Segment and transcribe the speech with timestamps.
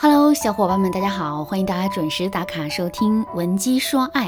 [0.00, 1.44] Hello，小伙伴们，大家好！
[1.44, 4.26] 欢迎大家准时打卡收听《文姬说爱》。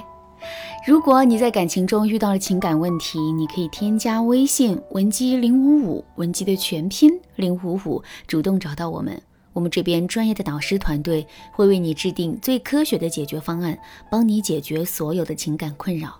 [0.84, 9.22] 如果你在感情中遇到了情感问题，你可以添加微信文姬零五五，文姬的全拼零五五，主动找到我们。
[9.52, 13.78] 我们这边专业的导师团队会为你制定最科学的解决方案，
[14.10, 16.18] 帮你解决所有的情感困扰。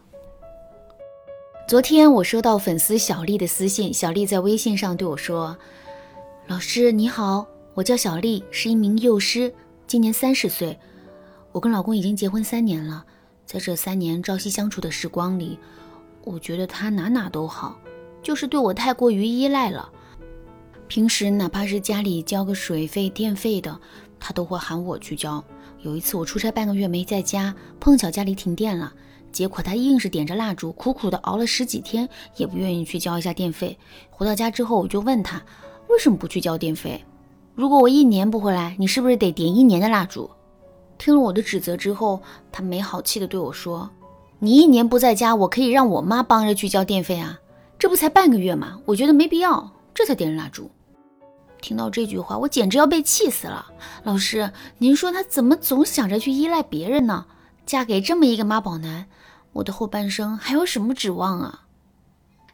[1.67, 5.59] 昨天我收到粉丝小丽的私信，小丽在微信上对我说
[6.47, 7.49] ：“老师你好。”
[7.81, 9.51] 我叫小丽，是一名幼师，
[9.87, 10.79] 今年三十岁。
[11.51, 13.03] 我跟老公已经结婚三年了，
[13.47, 15.59] 在这三年朝夕相处的时光里，
[16.25, 17.81] 我觉得他哪哪都好，
[18.23, 19.91] 就是对我太过于依赖了。
[20.89, 23.81] 平时哪怕是家里交个水费、电费的，
[24.19, 25.43] 他都会喊我去交。
[25.81, 28.93] 有一次我出差半个月没在家，碰巧家里停电了，
[29.33, 32.07] 结果他硬是点着蜡烛，苦苦的熬了十几天，
[32.37, 33.79] 也不愿意去交一下电费。
[34.11, 35.43] 回到家之后，我就问他
[35.89, 37.03] 为什么不去交电费。
[37.55, 40.31] 如果我一年不回来，你是不是得点一年的蜡烛？
[40.97, 43.91] 听了我的指责之后，他没好气的对我说
[44.39, 47.39] ：“你一年不在家，我可以让我妈帮着去交电费啊，
[47.79, 48.81] 这不才半个月吗？
[48.85, 50.71] 我觉得没必要，这才点了蜡烛。”
[51.61, 53.67] 听到这句话，我简直要被气死了。
[54.05, 57.27] 老师，您说他怎么总想着去依赖别人呢？
[57.67, 59.07] 嫁给这么一个妈宝男，
[59.53, 61.67] 我的后半生还有什么指望啊？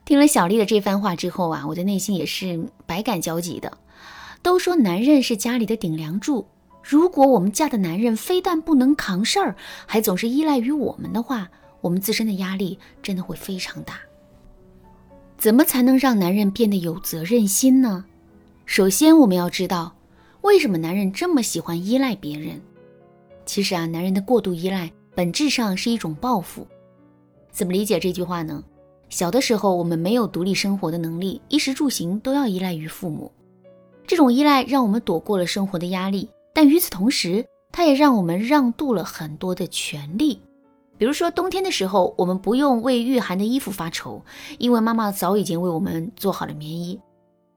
[0.05, 3.78] 听了小丽的这番话之后啊，我的内心也是百感交集的。
[4.47, 6.47] 都说男人是家里的顶梁柱，
[6.80, 13.98] 如果我们嫁的男人非但不能扛事儿，还总是依赖于我们的话，我们自身的压力真的会非常大。
[15.36, 18.05] 怎么才能让男人变得有责任心呢？
[18.66, 19.97] 首先，我们要知道
[20.42, 22.62] 为什么男人这么喜欢依赖别人。
[23.47, 26.64] 其实啊，男人的过度依赖本质上是一种报复。
[27.50, 28.62] 怎么理解这句话呢？
[29.08, 33.33] 小的时候，我们没有独立生活的能力，衣食住行都要依赖于父母。
[34.06, 40.40] 这种依赖让我们躲过了生活的压力，但与此同时，它也让我们让渡了很多的权利。
[40.98, 44.22] 比如说，冬天的时候，我们不用为御寒的衣服发愁，
[44.58, 46.98] 因为妈妈早已经为我们做好了棉衣。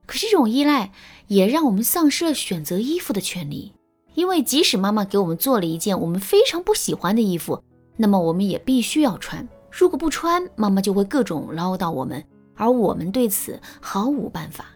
[0.04, 0.92] 可是，这种依赖
[1.28, 3.72] 也让我们丧失了选择衣服的权利，
[4.14, 7.62] 因为即使妈妈给我们做了一件我们非常不喜欢的衣服，
[7.96, 9.48] 那么我们也必须要穿。
[9.70, 12.22] 如果不穿，妈妈就会各种唠叨我们，
[12.56, 14.66] 而我们对此毫无办法。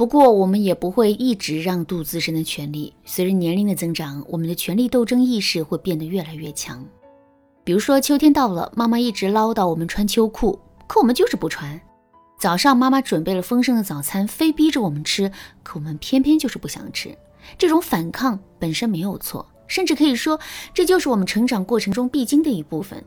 [0.00, 2.90] 不过，我们也不会一直让渡自身的权利。
[3.04, 6.82] 随着年龄的增长，我们的权力斗争意识会变得越来越强。
[7.64, 11.78] 比如说，秋天到了，妈妈一直唠叨我们穿秋裤，可我们就是不穿。
[12.38, 15.30] 早上妈妈准备了丰盛的早餐，非逼着我们吃，
[15.62, 17.14] 可我们偏偏就是不想吃。
[17.58, 20.40] 这种反抗本身没有错，甚至可以说
[20.72, 23.04] 这就是我们成长过程中必经的一部分。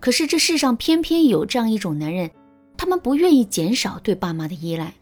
[0.00, 2.30] 可是这世上偏偏有这样一种男人，
[2.76, 4.92] 他们不愿意减少对爸妈的依赖。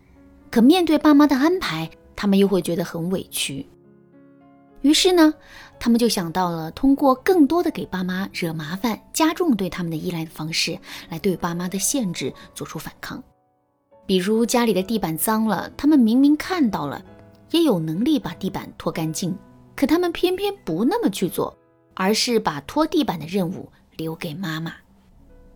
[0.54, 3.66] 可面对爸妈的安排，他们又会觉得很委屈。
[4.82, 5.34] 于是呢，
[5.80, 10.78] 他们就想到了通过更多的给爸妈惹麻烦、加重对他们的依赖的方式，
[11.08, 13.20] 来对爸妈的限制做出反抗。
[14.06, 17.04] 比如家里的地板脏了，他们明明看到了，
[17.50, 19.36] 也有能力把地板拖干净，
[19.74, 21.58] 可他们偏偏不那么去做，
[21.94, 24.72] 而是把拖地板的任务留给妈妈。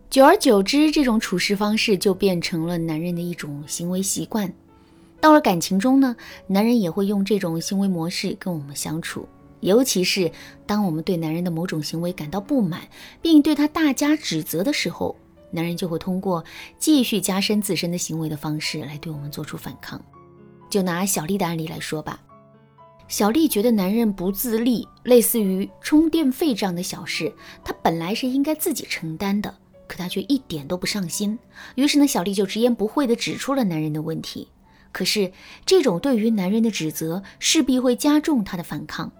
[0.09, 4.53] 久而久之，这种处事方式就变成了男人的一种行为习惯。
[5.19, 6.15] 到了感情中呢，
[6.47, 9.27] 男人也会用这种行为模式跟我们相处。
[9.61, 10.31] 尤其是
[10.65, 12.87] 当我们对男人的某种行为感到不满，
[13.21, 15.17] 并对他大加指责的时候，
[15.51, 16.45] 男人就会通过
[16.77, 20.01] 继续加深自身的行为的方式来对我们做出反抗。
[20.69, 22.21] 就拿小丽的案例来说吧，
[23.09, 29.53] 小丽觉得男人不自立，类似于充电费这样的小事，她本来是应该自己承担的，
[29.87, 31.37] 可她却一点都不上心。
[31.75, 34.47] 于是呢，小丽就直言不讳地指出了男人的问题。
[34.91, 35.31] 可是，
[35.65, 39.11] 这种对于男人的指责势必会加重他的反抗，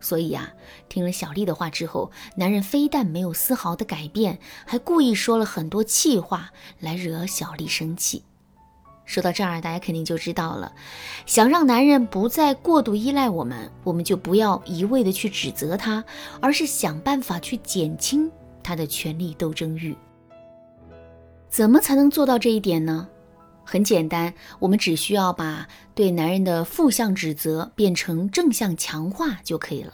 [0.00, 0.52] 所以啊，
[0.88, 6.50] 听了小丽的话之后，男人非但没有丝毫的改变，还故意说了很多气话
[6.80, 8.24] 来惹小丽生气。
[9.04, 10.72] 说到这儿，大家肯定就知道了，
[11.24, 16.04] 想让男人不再过度依赖我们，我们就不要一味的去指责他，
[16.40, 18.30] 而是想办法去减轻
[18.62, 19.96] 他的权力斗争欲。
[21.48, 23.08] 怎么才能做到这一点呢？
[23.70, 29.92] 很简单，我们只需要把对男人的负向指责变成正向强化就可以了。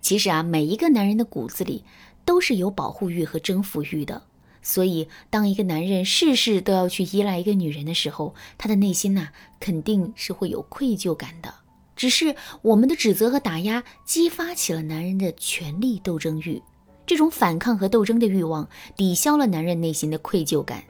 [0.00, 1.84] 其实啊，每一个男人的骨子里
[2.24, 4.22] 都是有保护欲和征服欲的，
[4.62, 11.52] 所以当一个男人事事都要去依赖一个女人的时候，他的内心呐肯定是会有愧疚感的。
[11.96, 16.62] 只是我们的指责和打压激发起了男人的权力斗争欲，
[17.04, 20.84] 这种反抗和斗争的欲望抵消了男人内心的愧疚感。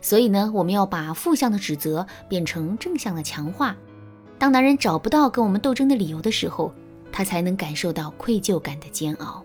[0.00, 3.76] 所以呢，我们要把负向的指责变成正向的强化。
[4.38, 6.72] 当男人找不到跟我们斗争的理由的时候，
[7.12, 9.44] 他才能感受到愧疚感的煎熬。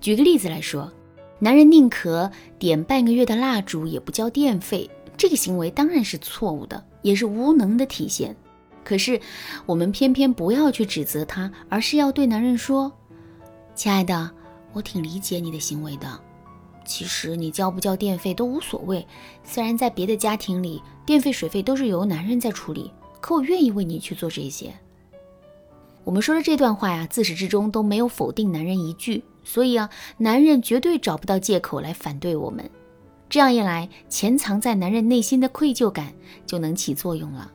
[0.00, 0.92] 举个例子来说，
[1.38, 8.36] 男人宁可点半个月的蜡烛也不交电费，这个行为当然是错误的，也是无能的体现。
[8.84, 9.20] 可是
[9.66, 12.90] 我们偏偏不要去指责他，而是要对男人说
[13.74, 14.30] ：“亲爱的，
[14.72, 16.20] 我挺理解你的行为的。
[16.90, 19.06] 其实你交不交电费都无所谓，
[19.44, 22.90] 虽然在别的家庭里，电费水费都是由男人在处理，
[23.20, 24.74] 可我愿意为你去做这些。”
[26.02, 32.68] 我们说的这段话呀，自始至终都没有否定男人一句，所以啊，男人绝对找不到借口来反对我们。
[33.28, 36.12] 这样一来，潜藏在男人内心的愧疚感
[36.44, 37.52] 就能起作用了。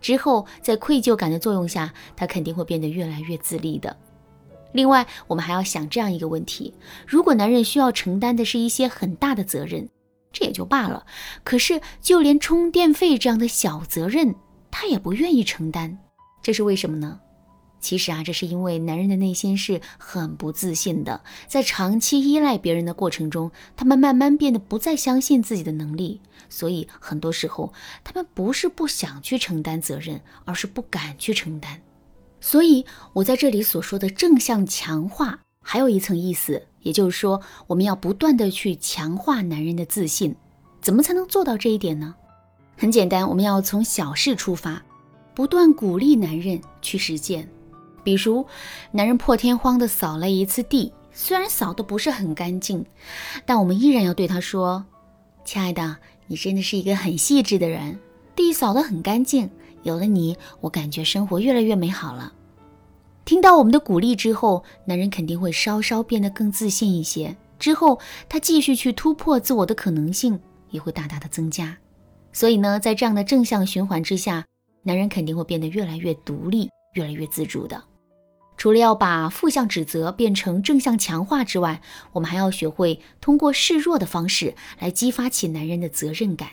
[0.00, 3.96] 之后，在愧疚感的作用下，他肯定会变得越来越自立的。
[4.72, 6.74] 另外，我们还要想这样一个问题：
[7.06, 9.88] 如果男人需要承担的是一些很大的责任，
[10.32, 11.06] 这也就罢了。
[11.42, 14.34] 可是，就连充电费这样的小责任，
[14.70, 15.98] 他也不愿意承担，
[16.42, 17.18] 这是为什么呢？
[17.80, 27.72] 其实啊，这是因为男人的内心是很不自信的，在长期依赖别人的过程中，他们慢慢变得不再相信自己的能力，所以很多时候
[28.02, 31.80] 他们不是不想去承担责任，而是不敢去承担。
[32.40, 40.34] 所以我在这里所说的正向强化，还有一层意思，也就是说，我们要不断的去强化男人的自信。
[40.80, 42.14] 怎么才能做到这一点呢？
[42.76, 44.80] 很简单，我们要从小事出发，
[45.34, 47.48] 不断鼓励男人去实践。
[48.04, 48.46] 比如，
[48.92, 52.86] 男人破天荒地扫了一次地，虽然扫得不是很干净，
[53.44, 54.86] 但我们依然要对他说
[55.44, 55.96] ：“亲爱的，
[56.28, 57.98] 你真的是一个很细致的人，
[58.36, 59.50] 地扫得很干净。
[59.82, 62.32] 有了你，我感觉生活越来越美好了。”
[63.24, 67.36] 听到我们的鼓励之后，男人肯定会稍稍变得更自信一些。
[67.58, 67.98] 之后，
[68.28, 70.38] 他继续去突破自我的可能性
[70.70, 71.76] 也会大大的增加。
[72.32, 74.44] 所以呢，在这样的正向循环之下，
[74.82, 77.82] 男人肯定会变得越来越独立，越来越自主的。
[78.56, 81.80] 除了要把负向指责变成正向强化之外，
[82.12, 86.48] 我们还要学会通过示弱的方式来激发起男人的责任感。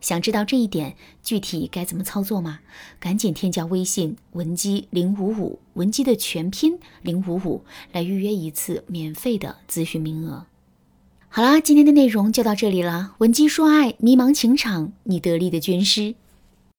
[0.00, 2.60] 想知道这一点具体该怎么操作吗？
[3.00, 10.46] 赶紧添加微信文姬零五五，文姬的全拼零五五，来预约一次免费的咨询名额。
[11.28, 13.14] 好啦，今天的内容就到这里了。
[13.18, 16.14] 文姬说爱，迷茫情场，你得力的军师。